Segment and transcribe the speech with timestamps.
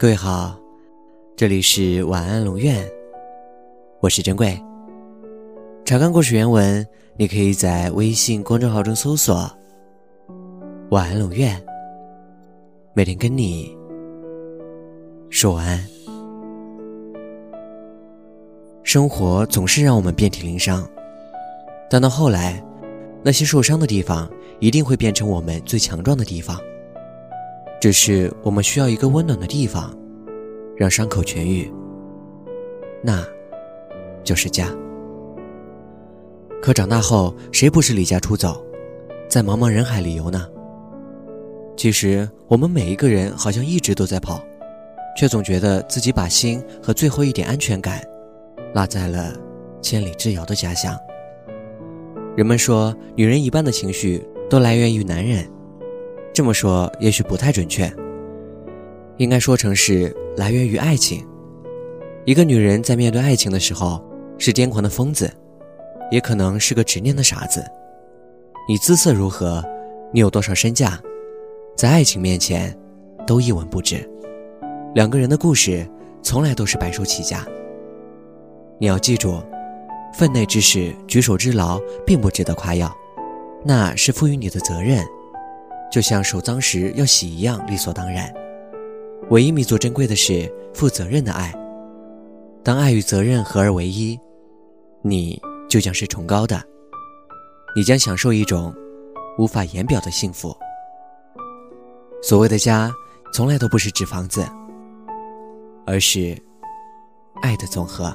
[0.00, 0.58] 各位好，
[1.36, 2.90] 这里是晚安龙院，
[4.00, 4.58] 我是珍贵。
[5.84, 6.86] 查看故事原文，
[7.18, 9.46] 你可以在微信公众号中搜索
[10.88, 11.62] “晚安龙院”，
[12.96, 13.76] 每天跟你
[15.28, 15.86] 说晚安。
[18.82, 20.88] 生活总是让我们遍体鳞伤，
[21.90, 22.64] 但到后来，
[23.22, 24.26] 那些受伤的地方
[24.60, 26.58] 一定会变成我们最强壮的地方。
[27.80, 29.96] 只是我们需要一个温暖的地方，
[30.76, 31.72] 让伤口痊愈。
[33.02, 33.24] 那，
[34.22, 34.68] 就是家。
[36.60, 38.62] 可长大后，谁不是离家出走，
[39.28, 40.46] 在茫茫人海里游呢？
[41.74, 44.38] 其实，我们每一个人好像一直都在跑，
[45.16, 48.02] 却总觉得自己把心和最后一点安全感，
[48.74, 49.32] 落在了
[49.80, 50.94] 千里之遥的家乡。
[52.36, 55.50] 人们说，女人一半的情绪都来源于男人。
[56.32, 57.92] 这么说也许不太准确，
[59.16, 61.26] 应该说成是来源于爱情。
[62.24, 64.02] 一个女人在面对爱情的时候，
[64.38, 65.30] 是癫狂的疯子，
[66.10, 67.64] 也可能是个执念的傻子。
[68.68, 69.64] 你姿色如何，
[70.12, 71.00] 你有多少身价，
[71.76, 72.76] 在爱情面前，
[73.26, 74.08] 都一文不值。
[74.94, 75.86] 两个人的故事，
[76.22, 77.44] 从来都是白手起家。
[78.78, 79.42] 你要记住，
[80.14, 82.94] 分内之事，举手之劳，并不值得夸耀，
[83.64, 85.04] 那是赋予你的责任。
[85.90, 88.32] 就像手脏时要洗一样理所当然。
[89.30, 91.52] 唯一弥足珍贵的是负责任的爱。
[92.62, 94.18] 当爱与责任合而为一，
[95.02, 96.62] 你就将是崇高的。
[97.74, 98.74] 你将享受一种
[99.38, 100.56] 无法言表的幸福。
[102.22, 102.92] 所谓的家，
[103.32, 104.44] 从来都不是指房子，
[105.86, 106.36] 而是
[107.40, 108.14] 爱的总和。